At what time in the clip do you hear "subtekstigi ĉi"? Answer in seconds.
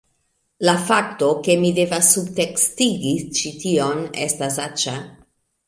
2.17-3.55